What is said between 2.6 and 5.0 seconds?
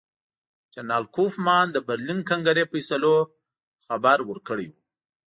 فیصلو خبر ورکړی وو.